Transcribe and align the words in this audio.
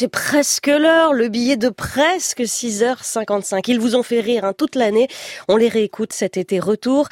c'est 0.00 0.08
presque 0.08 0.68
l'heure, 0.68 1.12
le 1.12 1.28
billet 1.28 1.58
de 1.58 1.68
presque 1.68 2.40
6h55. 2.40 3.60
Ils 3.68 3.78
vous 3.78 3.96
ont 3.96 4.02
fait 4.02 4.20
rire 4.20 4.46
hein, 4.46 4.54
toute 4.56 4.74
l'année. 4.74 5.08
On 5.46 5.58
les 5.58 5.68
réécoute 5.68 6.14
cet 6.14 6.38
été. 6.38 6.58
Retour 6.58 7.08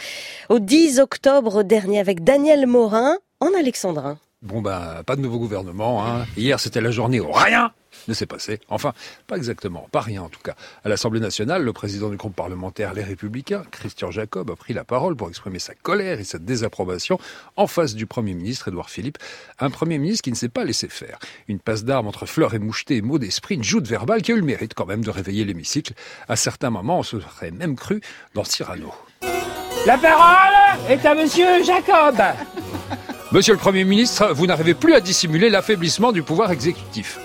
au 0.49 0.59
10 0.59 0.99
octobre 0.99 1.65
dernier 1.65 2.01
avec 2.01 2.25
Daniel 2.25 2.67
Morin 2.67 3.19
en 3.41 3.49
Alexandrin. 3.49 4.17
Bon 4.41 4.63
bah 4.63 5.03
pas 5.05 5.17
de 5.17 5.21
nouveau 5.21 5.39
gouvernement. 5.39 6.03
Hein. 6.03 6.25
Hier 6.39 6.59
c'était 6.59 6.81
la 6.81 6.91
journée 6.91 7.21
où 7.21 7.31
rien 7.31 7.73
ne 8.07 8.15
s'est 8.15 8.27
passé. 8.27 8.61
Enfin, 8.69 8.93
pas 9.27 9.37
exactement, 9.37 9.89
pas 9.93 10.01
rien 10.01 10.23
en 10.23 10.29
tout 10.29 10.41
cas. 10.41 10.55
À 10.85 10.89
l'Assemblée 10.89 11.21
nationale, 11.21 11.63
le 11.63 11.73
président 11.73 12.09
du 12.09 12.17
groupe 12.17 12.35
parlementaire 12.35 12.95
Les 12.95 13.03
Républicains, 13.03 13.65
Christian 13.71 14.11
Jacob, 14.11 14.51
a 14.51 14.57
pris 14.57 14.75
la 14.75 14.85
parole 14.85 15.17
pour 15.17 15.29
exprimer 15.29 15.59
sa 15.59 15.75
colère 15.75 16.21
et 16.21 16.25
sa 16.25 16.39
désapprobation 16.39 17.19
en 17.57 17.67
face 17.67 17.95
du 17.95 18.07
Premier 18.07 18.35
ministre 18.35 18.69
Édouard 18.69 18.91
Philippe, 18.91 19.19
un 19.59 19.71
Premier 19.71 19.99
ministre 19.99 20.23
qui 20.23 20.31
ne 20.31 20.37
s'est 20.37 20.49
pas 20.49 20.65
laissé 20.65 20.89
faire. 20.89 21.19
Une 21.49 21.59
passe 21.59 21.85
d'armes 21.85 22.07
entre 22.07 22.27
fleurs 22.27 22.55
et 22.55 22.59
moucheté 22.59 22.97
et 22.97 23.03
mots 23.03 23.19
d'esprit, 23.19 23.57
une 23.57 23.65
joute 23.65 23.87
verbale 23.87 24.23
qui 24.23 24.33
a 24.33 24.35
eu 24.35 24.39
le 24.39 24.45
mérite 24.45 24.75
quand 24.75 24.87
même 24.87 25.05
de 25.05 25.11
réveiller 25.11 25.45
l'hémicycle. 25.45 25.93
À 26.29 26.37
certains 26.37 26.71
moments, 26.71 27.01
on 27.01 27.03
se 27.03 27.21
serait 27.21 27.51
même 27.51 27.77
cru 27.77 28.01
dans 28.35 28.45
Cyrano. 28.45 28.93
La 29.87 29.97
parole 29.97 30.91
est 30.91 31.05
à 31.07 31.15
Monsieur 31.15 31.63
Jacob. 31.65 32.17
Monsieur 33.33 33.53
le 33.53 33.59
Premier 33.59 33.85
ministre, 33.85 34.33
vous 34.33 34.47
n'arrivez 34.47 34.75
plus 34.75 34.95
à 34.95 35.01
dissimuler 35.01 35.51
l'affaiblissement 35.51 36.13
du 36.13 36.23
pouvoir 36.23 36.51
exécutif. 36.51 37.19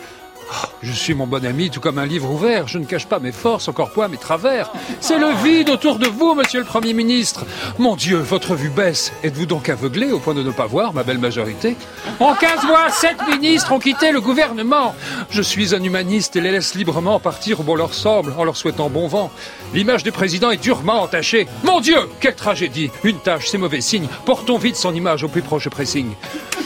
Je 0.82 0.92
suis 0.92 1.14
mon 1.14 1.28
bon 1.28 1.46
ami, 1.46 1.70
tout 1.70 1.80
comme 1.80 1.98
un 1.98 2.06
livre 2.06 2.30
ouvert. 2.30 2.68
Je 2.68 2.78
ne 2.78 2.86
cache 2.86 3.06
pas 3.06 3.20
mes 3.20 3.32
forces, 3.32 3.68
encore 3.68 3.92
point 3.92 4.08
mes 4.08 4.18
travers. 4.18 4.72
C'est 5.00 5.18
le 5.18 5.32
vide 5.44 5.70
autour 5.70 5.98
de 5.98 6.08
vous, 6.08 6.36
monsieur 6.36 6.60
le 6.60 6.66
Premier 6.66 6.94
ministre. 6.94 7.46
Mon 7.80 7.96
Dieu, 7.96 8.18
votre 8.18 8.56
vue 8.56 8.70
baisse. 8.70 9.14
Êtes-vous 9.24 9.46
donc 9.46 9.70
aveuglé 9.70 10.12
au 10.12 10.20
point 10.20 10.34
de 10.34 10.44
ne 10.44 10.52
pas 10.52 10.66
voir 10.66 10.94
ma 10.94 11.04
belle 11.04 11.18
majorité? 11.20 11.76
En 12.20 12.36
15 12.36 12.66
mois, 12.66 12.90
sept 12.90 13.18
ministres 13.28 13.72
ont 13.72 13.80
quitté 13.80 14.12
le 14.12 14.22
gouvernement. 14.22 14.96
Je 15.30 15.42
suis 15.42 15.74
un 15.74 15.82
humaniste 15.82 16.36
et 16.36 16.42
les 16.42 16.52
laisse 16.52 16.76
librement 16.76 17.20
partir 17.20 17.60
où 17.60 17.64
bon 17.64 17.76
leur 17.76 17.94
semble, 17.94 18.34
en 18.38 18.44
leur 18.44 18.58
souhaitant 18.58 18.90
bon 18.90 19.08
vent. 19.08 19.32
L'image 19.74 20.04
du 20.04 20.12
président 20.12 20.52
est 20.52 20.62
durement 20.62 21.02
entachée. 21.02 21.48
Mon 21.64 21.80
Dieu, 21.80 21.98
quelle 22.20 22.36
tragédie 22.36 22.92
Une 23.04 23.20
tâche, 23.20 23.48
c'est 23.50 23.58
mauvais 23.58 23.82
signe. 23.82 24.08
Portons 24.26 24.58
vite 24.58 24.76
son 24.76 24.94
image 24.94 25.24
au 25.24 25.28
plus 25.28 25.42
proche 25.42 25.70
pressing. 25.70 26.14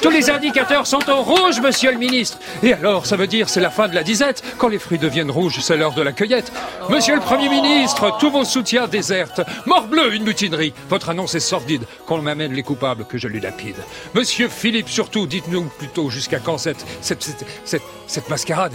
Tous 0.01 0.09
les 0.09 0.29
indicateurs 0.29 0.85
sont 0.85 1.09
au 1.09 1.21
rouge, 1.21 1.59
monsieur 1.59 1.91
le 1.91 1.97
ministre. 1.97 2.37
Et 2.63 2.73
alors, 2.73 3.05
ça 3.05 3.15
veut 3.15 3.27
dire 3.27 3.49
c'est 3.49 3.59
la 3.59 3.71
fin 3.71 3.87
de 3.87 3.95
la 3.95 4.03
disette. 4.03 4.43
Quand 4.57 4.67
les 4.67 4.79
fruits 4.79 4.99
deviennent 4.99 5.31
rouges, 5.31 5.59
c'est 5.61 5.75
l'heure 5.75 5.93
de 5.93 6.01
la 6.01 6.11
cueillette. 6.11 6.51
Monsieur 6.89 7.15
le 7.15 7.21
Premier 7.21 7.49
ministre, 7.49 8.15
tous 8.19 8.29
vos 8.29 8.45
soutiens 8.45 8.87
désertent. 8.87 9.41
Morbleu, 9.65 10.13
une 10.13 10.23
mutinerie. 10.23 10.73
Votre 10.89 11.09
annonce 11.09 11.35
est 11.35 11.39
sordide. 11.39 11.83
Qu'on 12.05 12.21
m'amène 12.21 12.53
les 12.53 12.63
coupables, 12.63 13.05
que 13.05 13.17
je 13.17 13.27
lui 13.27 13.39
lapide. 13.39 13.77
Monsieur 14.13 14.49
Philippe, 14.49 14.89
surtout, 14.89 15.25
dites-nous 15.25 15.63
plutôt 15.77 16.09
jusqu'à 16.09 16.39
quand 16.39 16.57
cette, 16.57 16.85
cette, 17.01 17.23
cette, 17.23 17.45
cette, 17.65 17.83
cette 18.05 18.29
mascarade? 18.29 18.73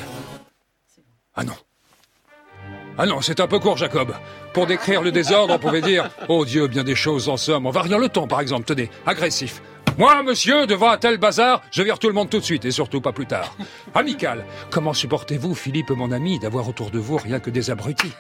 Ah 1.34 1.44
non. 1.44 1.54
Ah 2.98 3.06
non, 3.06 3.22
c'est 3.22 3.40
un 3.40 3.46
peu 3.46 3.58
court, 3.58 3.78
Jacob. 3.78 4.12
Pour 4.52 4.66
décrire 4.66 5.00
le 5.00 5.12
désordre, 5.12 5.54
on 5.54 5.58
pouvait 5.58 5.80
dire 5.80 6.10
Oh 6.28 6.44
Dieu, 6.44 6.66
bien 6.66 6.84
des 6.84 6.94
choses 6.94 7.28
en 7.28 7.38
somme. 7.38 7.66
En 7.66 7.70
variant 7.70 7.98
le 7.98 8.08
ton, 8.08 8.26
par 8.26 8.40
exemple, 8.40 8.64
tenez, 8.64 8.90
agressif. 9.06 9.62
Moi, 9.98 10.22
monsieur, 10.22 10.66
devant 10.66 10.90
un 10.90 10.96
tel 10.96 11.18
bazar, 11.18 11.62
je 11.70 11.82
vire 11.82 11.98
tout 11.98 12.08
le 12.08 12.14
monde 12.14 12.30
tout 12.30 12.38
de 12.38 12.44
suite 12.44 12.64
et 12.64 12.70
surtout 12.70 13.00
pas 13.02 13.12
plus 13.12 13.26
tard. 13.26 13.54
Amical, 13.94 14.44
comment 14.70 14.94
supportez-vous, 14.94 15.54
Philippe, 15.54 15.90
mon 15.90 16.12
ami, 16.12 16.38
d'avoir 16.38 16.66
autour 16.66 16.90
de 16.90 16.98
vous 16.98 17.18
rien 17.18 17.40
que 17.40 17.50
des 17.50 17.70
abrutis? 17.70 18.12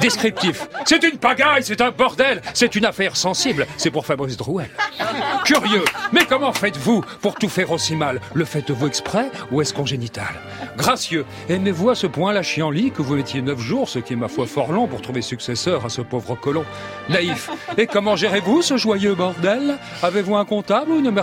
Descriptif, 0.00 0.68
c'est 0.84 1.02
une 1.02 1.16
pagaille, 1.18 1.64
c'est 1.64 1.80
un 1.80 1.90
bordel, 1.90 2.42
c'est 2.52 2.76
une 2.76 2.84
affaire 2.84 3.16
sensible, 3.16 3.66
c'est 3.78 3.90
pour 3.90 4.04
Fabrice 4.04 4.36
Drouel. 4.36 4.68
Curieux, 5.44 5.84
mais 6.12 6.26
comment 6.28 6.52
faites-vous 6.52 7.02
pour 7.22 7.36
tout 7.36 7.48
faire 7.48 7.72
aussi 7.72 7.96
mal? 7.96 8.20
Le 8.34 8.44
faites-vous 8.44 8.86
exprès 8.86 9.30
ou 9.50 9.62
est-ce 9.62 9.72
congénital? 9.72 10.28
Gracieux, 10.76 11.24
aimez-vous 11.48 11.90
à 11.90 11.94
ce 11.94 12.06
point 12.06 12.32
la 12.32 12.42
chienlit 12.42 12.90
que 12.90 13.02
vous 13.02 13.16
mettiez 13.16 13.40
neuf 13.40 13.58
jours, 13.58 13.88
ce 13.88 13.98
qui 13.98 14.12
est 14.12 14.16
ma 14.16 14.28
foi 14.28 14.46
fort 14.46 14.72
long 14.72 14.86
pour 14.86 15.00
trouver 15.00 15.22
successeur 15.22 15.86
à 15.86 15.88
ce 15.88 16.02
pauvre 16.02 16.34
colon? 16.34 16.64
Naïf, 17.08 17.50
et 17.78 17.86
comment 17.86 18.14
gérez-vous 18.14 18.60
ce 18.62 18.76
joyeux 18.76 19.14
bordel? 19.14 19.78
Avez-vous 20.02 20.36
un 20.36 20.44
comptable 20.44 20.97
une 20.98 21.14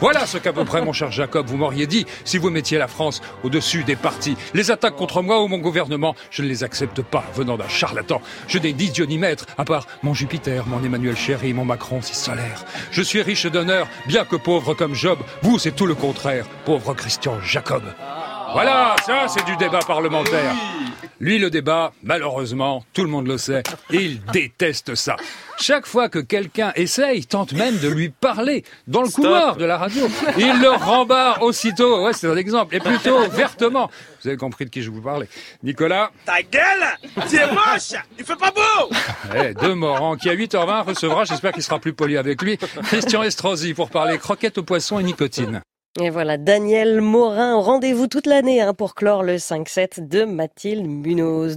Voilà 0.00 0.26
ce 0.26 0.38
qu'à 0.38 0.52
peu 0.52 0.64
près, 0.64 0.82
mon 0.82 0.92
cher 0.92 1.10
Jacob, 1.10 1.46
vous 1.46 1.56
m'auriez 1.56 1.86
dit 1.86 2.06
si 2.24 2.38
vous 2.38 2.50
mettiez 2.50 2.78
la 2.78 2.88
France 2.88 3.20
au-dessus 3.44 3.84
des 3.84 3.96
partis. 3.96 4.36
Les 4.54 4.70
attaques 4.70 4.96
contre 4.96 5.22
moi 5.22 5.42
ou 5.42 5.48
mon 5.48 5.58
gouvernement, 5.58 6.14
je 6.30 6.42
ne 6.42 6.48
les 6.48 6.64
accepte 6.64 7.02
pas 7.02 7.24
venant 7.34 7.56
d'un 7.56 7.68
charlatan. 7.68 8.20
Je 8.48 8.58
n'ai 8.58 8.72
ni 8.72 8.90
Dieu 8.90 9.04
ni 9.04 9.18
maître, 9.18 9.46
à 9.58 9.64
part 9.64 9.86
mon 10.02 10.14
Jupiter, 10.14 10.66
mon 10.66 10.82
Emmanuel 10.82 11.16
Chéri, 11.16 11.52
mon 11.52 11.64
Macron 11.64 12.02
si 12.02 12.14
solaire. 12.14 12.64
Je 12.90 13.02
suis 13.02 13.22
riche 13.22 13.46
d'honneur, 13.46 13.86
bien 14.06 14.24
que 14.24 14.36
pauvre 14.36 14.74
comme 14.74 14.94
Job. 14.94 15.18
Vous, 15.42 15.58
c'est 15.58 15.72
tout 15.72 15.86
le 15.86 15.94
contraire, 15.94 16.46
pauvre 16.64 16.94
Christian 16.94 17.40
Jacob. 17.40 17.82
Voilà, 18.52 18.96
ça 19.06 19.26
c'est 19.28 19.44
du 19.44 19.56
débat 19.56 19.80
parlementaire. 19.80 20.54
Lui, 21.20 21.38
le 21.38 21.50
débat, 21.50 21.92
malheureusement, 22.02 22.82
tout 22.94 23.02
le 23.02 23.10
monde 23.10 23.26
le 23.26 23.36
sait, 23.36 23.62
il 23.90 24.24
déteste 24.32 24.94
ça. 24.94 25.16
Chaque 25.60 25.86
fois 25.86 26.08
que 26.08 26.18
quelqu'un 26.18 26.72
essaye, 26.76 27.26
tente 27.26 27.52
même 27.52 27.78
de 27.78 27.88
lui 27.88 28.08
parler 28.08 28.64
dans 28.86 29.02
le 29.02 29.10
couloir 29.10 29.56
de 29.56 29.66
la 29.66 29.76
radio, 29.76 30.08
il 30.38 30.58
le 30.60 30.70
rembarre 30.70 31.42
aussitôt. 31.42 32.06
Ouais, 32.06 32.14
c'est 32.14 32.26
un 32.26 32.36
exemple. 32.38 32.74
Et 32.74 32.80
plutôt 32.80 33.28
vertement. 33.28 33.90
Vous 34.22 34.28
avez 34.28 34.38
compris 34.38 34.64
de 34.64 34.70
qui 34.70 34.82
je 34.82 34.90
vous 34.90 35.02
parlais. 35.02 35.28
Nicolas 35.62 36.10
Ta 36.24 36.40
gueule 36.40 36.86
C'est 37.26 37.46
moche 37.52 38.00
Il 38.18 38.24
fait 38.24 38.36
pas 38.36 38.50
beau 38.50 38.94
eh, 39.36 39.52
De 39.52 39.74
Morand, 39.74 40.16
qui 40.16 40.30
à 40.30 40.34
8h20 40.34 40.84
recevra, 40.84 41.24
j'espère 41.24 41.52
qu'il 41.52 41.62
sera 41.62 41.78
plus 41.78 41.92
poli 41.92 42.16
avec 42.16 42.40
lui, 42.40 42.56
Christian 42.84 43.22
Estrosi 43.22 43.74
pour 43.74 43.90
parler 43.90 44.16
croquettes 44.16 44.56
au 44.56 44.62
poisson 44.62 44.98
et 44.98 45.02
nicotine. 45.02 45.60
Et 45.98 46.08
voilà, 46.08 46.38
Daniel 46.38 47.00
Morin, 47.00 47.56
rendez-vous 47.56 48.06
toute 48.06 48.26
l'année 48.26 48.60
hein, 48.60 48.74
pour 48.74 48.94
clore 48.94 49.24
le 49.24 49.38
5-7 49.38 50.06
de 50.06 50.22
Mathilde 50.22 50.86
Munoz. 50.86 51.48